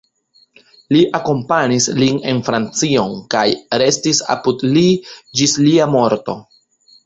Li 0.95 1.01
akompanis 1.19 1.87
lin 1.99 2.17
en 2.33 2.41
Francion 2.49 3.15
kaj 3.35 3.45
restis 3.85 4.25
apud 4.39 4.67
li 4.73 4.87
ĝis 5.15 5.57
lia 5.69 5.93
morto. 5.97 6.41